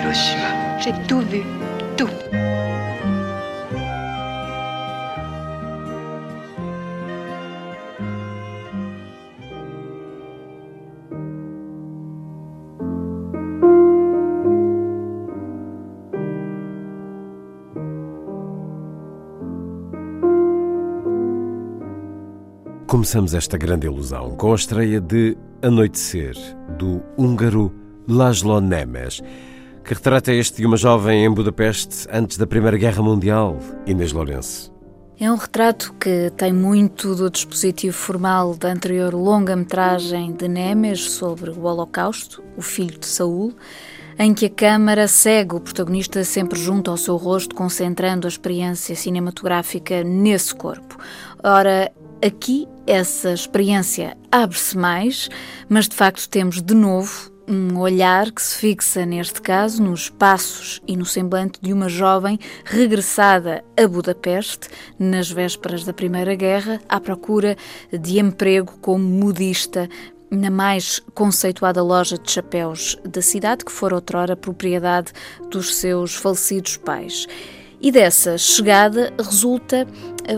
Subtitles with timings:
[0.00, 0.78] Hiroshima.
[0.80, 1.42] J'ai tout vu.
[1.96, 2.08] Tout.
[22.86, 26.34] Começamos esta grande ilusão com a estreia de Anoitecer,
[26.78, 27.72] do húngaro
[28.08, 29.22] Laszlo Nemes,
[29.90, 34.72] que retrata este de uma jovem em Budapeste antes da Primeira Guerra Mundial, Inês Lourenço.
[35.18, 41.50] É um retrato que tem muito do dispositivo formal da anterior longa-metragem de Nemes sobre
[41.50, 43.52] o Holocausto, o filho de Saul,
[44.16, 48.94] em que a câmara segue o protagonista sempre junto ao seu rosto, concentrando a experiência
[48.94, 50.98] cinematográfica nesse corpo.
[51.42, 51.90] Ora,
[52.24, 55.28] aqui essa experiência abre-se mais,
[55.68, 60.80] mas de facto temos de novo um olhar que se fixa, neste caso, nos passos
[60.86, 67.00] e no semblante de uma jovem regressada a Budapeste nas vésperas da Primeira Guerra, à
[67.00, 67.56] procura
[67.92, 69.88] de emprego como modista
[70.30, 75.12] na mais conceituada loja de chapéus da cidade, que fora outrora propriedade
[75.50, 77.26] dos seus falecidos pais.
[77.82, 79.86] E dessa chegada resulta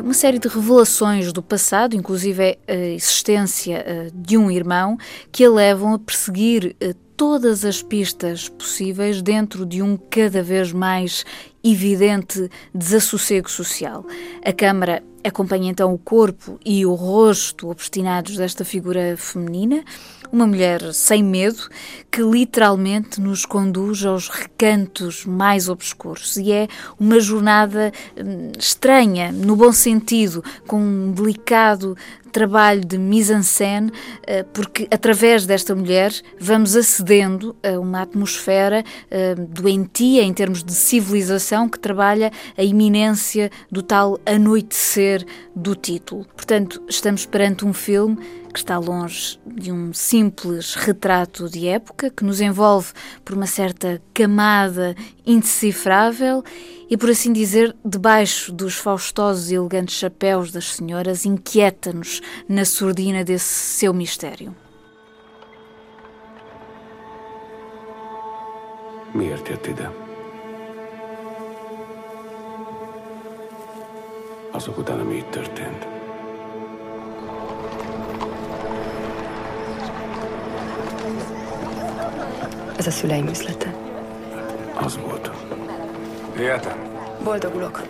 [0.00, 4.97] uma série de revelações do passado, inclusive a existência de um irmão,
[5.32, 6.76] que a levam a perseguir
[7.16, 11.25] todas as pistas possíveis dentro de um cada vez mais
[11.62, 14.04] evidente desassossego social.
[14.44, 19.84] A Câmara acompanha então o corpo e o rosto obstinados desta figura feminina,
[20.32, 21.69] uma mulher sem medo
[22.10, 29.54] que literalmente nos conduz aos recantos mais obscuros e é uma jornada hum, estranha, no
[29.54, 31.97] bom sentido, com um delicado
[32.32, 33.93] trabalho de mise-en-scène,
[34.54, 38.82] porque através desta mulher vamos acedendo a uma atmosfera
[39.50, 46.25] doentia em termos de civilização que trabalha a iminência do tal anoitecer do título.
[46.34, 48.16] Portanto, estamos perante um filme
[48.52, 52.92] que está longe de um simples retrato de época, que nos envolve
[53.24, 56.44] por uma certa camada indecifrável
[56.90, 63.24] e, por assim dizer, debaixo dos faustosos e elegantes chapéus das senhoras, inquieta-nos na surdina
[63.24, 64.54] desse seu mistério.
[69.14, 69.90] Miért jött ide?
[74.52, 75.91] Azok után, ami itt történt.
[82.82, 83.75] Ez a szüleim üzlete.
[84.75, 85.31] Az volt.
[86.38, 86.78] Értem.
[87.25, 87.82] Boldogulok.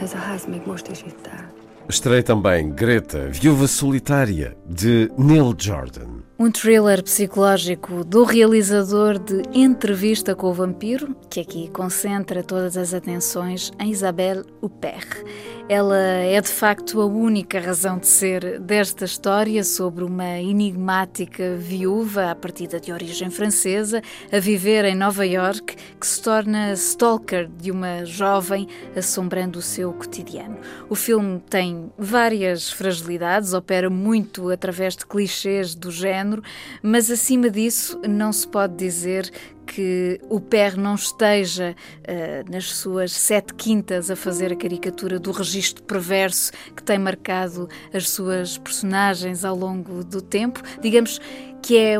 [0.00, 1.44] Ez a ház még most is itt áll.
[1.86, 6.24] Estreia também Greta, Viúva Solitária, de Neil Jordan.
[6.38, 12.92] Um thriller psicológico do realizador de Entrevista com o Vampiro, que aqui concentra todas as
[12.92, 15.22] atenções em Isabelle Huppert.
[15.68, 22.30] Ela é de facto a única razão de ser desta história sobre uma enigmática viúva,
[22.30, 24.00] a partida de origem francesa,
[24.30, 29.92] a viver em Nova York, que se torna stalker de uma jovem assombrando o seu
[29.92, 30.56] cotidiano.
[30.88, 36.44] O filme tem várias fragilidades, opera muito através de clichês do género,
[36.80, 39.32] mas acima disso não se pode dizer
[39.66, 45.32] que o Père não esteja uh, nas suas sete quintas a fazer a caricatura do
[45.32, 50.62] registro perverso que tem marcado as suas personagens ao longo do tempo.
[50.80, 51.20] Digamos
[51.60, 51.96] que é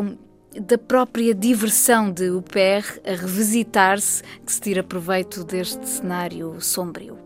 [0.61, 7.19] da própria diversão de o Père a revisitar-se que se tira proveito deste cenário sombrio.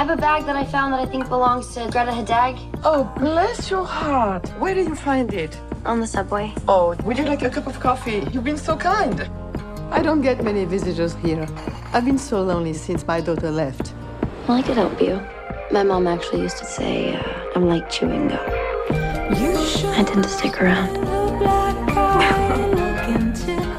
[0.00, 3.04] I have a bag that I found that I think belongs to Greta Hadag Oh,
[3.18, 4.48] bless your heart.
[4.58, 5.54] Where did you find it?
[5.84, 6.54] on the subway.
[6.66, 8.26] Oh, would you like a cup of coffee?
[8.32, 9.28] You've been so kind.
[9.90, 11.46] I don't get many visitors here.
[11.92, 13.92] I've been so lonely since my daughter left.
[14.48, 15.20] Well, I could help you.
[15.70, 17.22] My mom actually used to say uh,
[17.54, 18.40] I'm like chewing gum.
[19.36, 19.52] You?
[19.98, 20.96] I tend to stick around.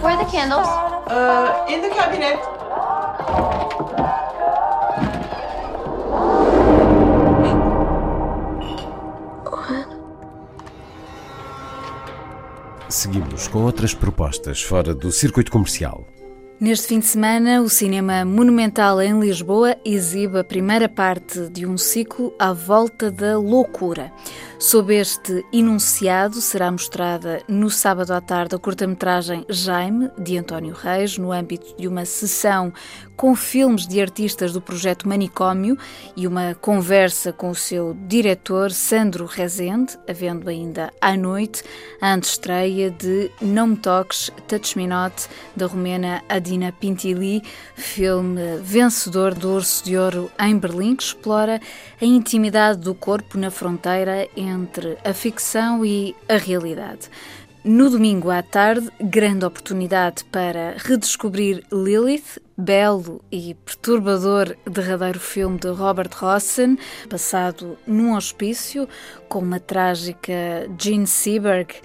[0.04, 0.68] Where are the candles?
[1.08, 2.38] Uh, in the cabinet.
[13.48, 16.06] Com outras propostas fora do circuito comercial.
[16.62, 21.76] Neste fim de semana, o Cinema Monumental em Lisboa exibe a primeira parte de um
[21.76, 24.14] ciclo à volta da loucura.
[24.60, 31.18] Sob este enunciado, será mostrada no sábado à tarde a curta-metragem Jaime, de António Reis,
[31.18, 32.72] no âmbito de uma sessão
[33.18, 35.76] com filmes de artistas do projeto Manicômio
[36.16, 41.64] e uma conversa com o seu diretor, Sandro Rezende, havendo ainda à noite
[42.00, 47.42] a antestreia de Não Me Toques, Touch Me Not, da romena Adina Pintili,
[47.76, 51.62] filme vencedor do Urso de Ouro em Berlim, que explora
[52.02, 57.10] a intimidade do corpo na fronteira entre a ficção e a realidade.
[57.64, 65.70] No domingo à tarde, grande oportunidade para redescobrir Lilith, belo e perturbador derradeiro filme de
[65.70, 66.78] Robert Rossen,
[67.08, 68.90] passado num hospício
[69.30, 70.34] com uma trágica
[70.78, 71.76] Jean Seberg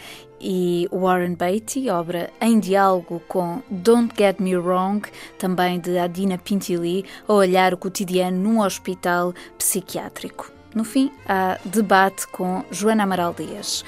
[0.40, 5.00] e Warren Beatty, obra em diálogo com Don't Get Me Wrong,
[5.38, 10.50] também de Adina Pintili, a olhar o cotidiano num hospital psiquiátrico.
[10.74, 13.84] No fim, há debate com Joana Amaral Dias.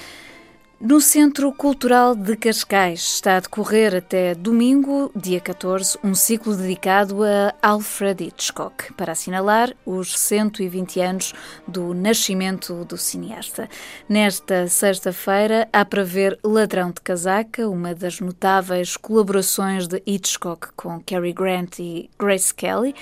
[0.81, 7.25] No Centro Cultural de Cascais está a decorrer até domingo, dia 14, um ciclo dedicado
[7.25, 11.35] a Alfred Hitchcock, para assinalar os 120 anos
[11.67, 13.69] do nascimento do cineasta.
[14.09, 21.01] Nesta sexta-feira há para ver Ladrão de Casaca, uma das notáveis colaborações de Hitchcock com
[21.01, 22.95] Cary Grant e Grace Kelly.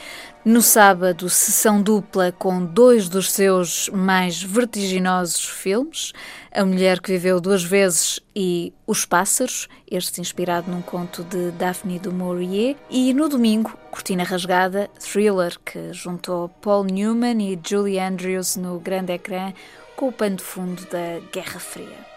[0.46, 6.12] No sábado, sessão dupla com dois dos seus mais vertiginosos filmes,
[6.52, 11.99] A Mulher que Viveu Duas Vezes e Os Pássaros, este inspirado num conto de Daphne
[11.99, 18.57] du Maurier, e no domingo, Cortina Rasgada, Thriller, que juntou Paul Newman e Julie Andrews
[18.57, 19.53] no grande ecrã
[19.97, 22.16] com o pano de fundo da Guerra Fria.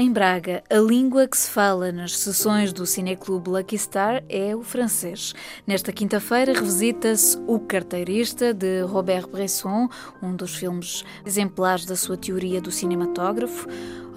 [0.00, 4.62] Em Braga, a língua que se fala nas sessões do Cineclube Lucky Star é o
[4.62, 5.34] francês.
[5.66, 9.88] Nesta quinta-feira revisita-se O Carteirista, de Robert Bresson,
[10.22, 13.66] um dos filmes exemplares da sua teoria do cinematógrafo,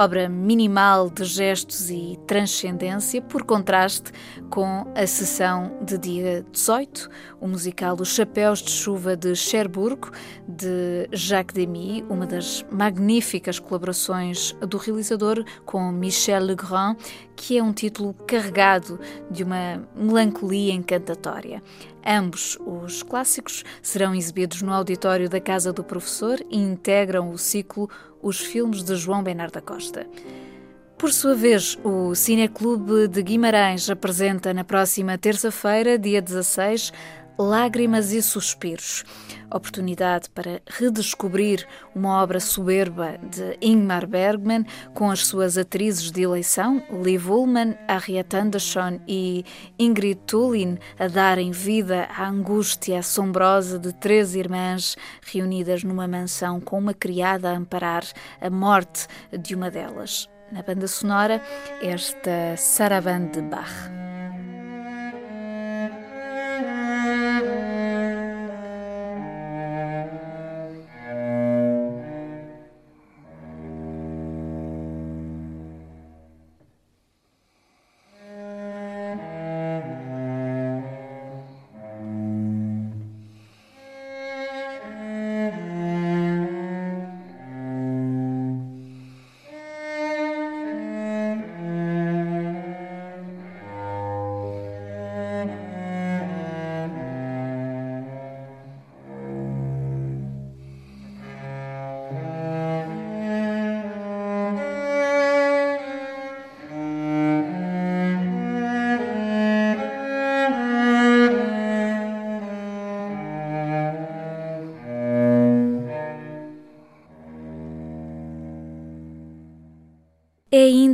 [0.03, 4.11] obra minimal de gestos e transcendência, por contraste
[4.49, 7.07] com a sessão de dia 18,
[7.39, 10.09] o musical Os Chapéus de Chuva de Cherbourg,
[10.47, 16.97] de Jacques Demy, uma das magníficas colaborações do realizador com Michel Legrand,
[17.35, 18.99] que é um título carregado
[19.29, 21.61] de uma melancolia encantatória.
[22.05, 27.89] Ambos os clássicos serão exibidos no auditório da Casa do Professor e integram o ciclo
[28.21, 30.07] Os Filmes de João Bernardo da Costa.
[30.97, 36.93] Por sua vez, o Cineclube de Guimarães apresenta na próxima terça-feira, dia 16,
[37.37, 39.03] Lágrimas e Suspiros.
[39.53, 46.83] Oportunidade para redescobrir uma obra soberba de Ingmar Bergman com as suas atrizes de eleição,
[47.03, 49.43] Liv Ullmann, Harriet Andersson e
[49.77, 54.95] Ingrid Tullin, a darem vida à angústia assombrosa de três irmãs
[55.25, 58.03] reunidas numa mansão com uma criada a amparar
[58.39, 59.07] a morte
[59.37, 60.29] de uma delas.
[60.51, 61.41] Na banda sonora,
[61.81, 64.00] esta Sarabande de Bach.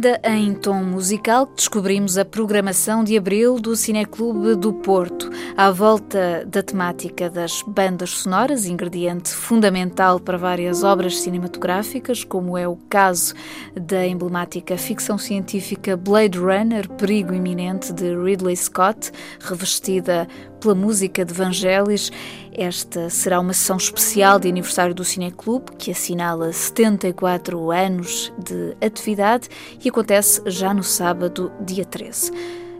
[0.07, 6.45] Ainda em tom musical, descobrimos a programação de abril do Cineclube do Porto, à volta
[6.45, 13.33] da temática das bandas sonoras, ingrediente fundamental para várias obras cinematográficas, como é o caso
[13.75, 19.11] da emblemática ficção científica Blade Runner Perigo Iminente de Ridley Scott,
[19.41, 20.25] revestida
[20.61, 22.11] pela música de Vangelis.
[22.57, 29.47] Esta será uma sessão especial de aniversário do Cineclube, que assinala 74 anos de atividade
[29.85, 32.31] e acontece já no sábado, dia 13.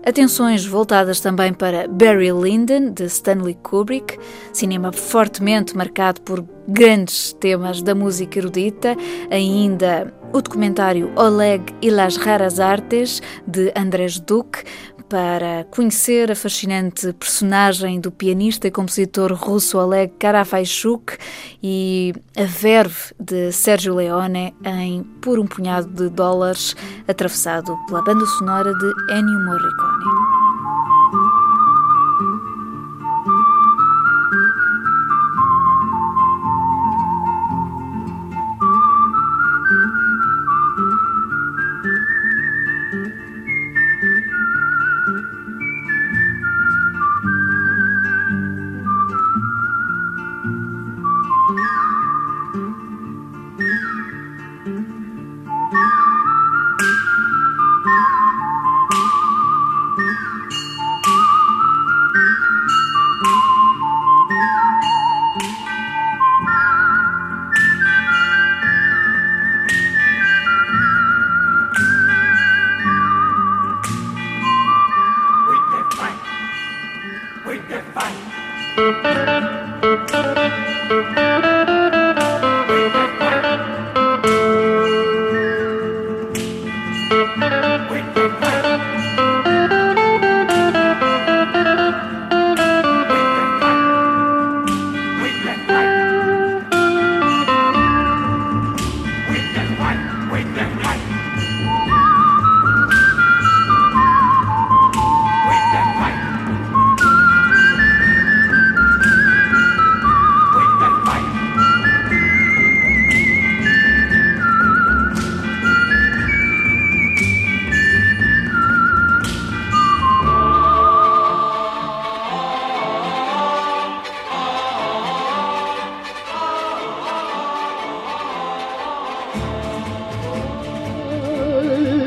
[0.03, 4.17] Atenções voltadas também para Barry Lyndon, de Stanley Kubrick,
[4.51, 8.95] cinema fortemente marcado por grandes temas da música erudita,
[9.29, 14.63] ainda o documentário Oleg e las Raras Artes, de Andrés Duque,
[15.09, 21.17] para conhecer a fascinante personagem do pianista e compositor russo Oleg Karafaichuk
[21.61, 26.75] e a verve de Sergio Leone em Por um Punhado de Dólares,
[27.07, 30.16] atravessado pela banda sonora de Ennio Morricone.
[77.67, 78.37] goodbye.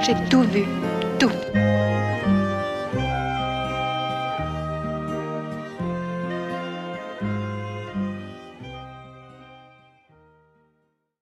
[0.00, 0.64] J'ai tout vu.